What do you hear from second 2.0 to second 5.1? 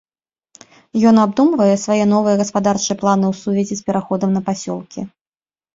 новыя гаспадарчыя планы ў сувязі з пераходам на пасёлкі.